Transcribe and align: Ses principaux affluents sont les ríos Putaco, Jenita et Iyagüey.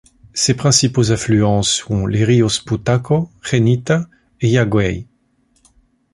Ses 0.33 0.55
principaux 0.55 1.11
affluents 1.11 1.61
sont 1.61 2.07
les 2.07 2.25
ríos 2.25 2.63
Putaco, 2.65 3.29
Jenita 3.43 4.09
et 4.39 4.47
Iyagüey. 4.47 5.05